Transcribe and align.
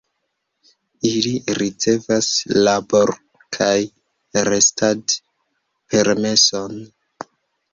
Ili 1.09 1.33
ricevas 1.57 2.29
labor- 2.67 3.13
kaj 3.59 3.75
restad-permeson. 4.49 6.83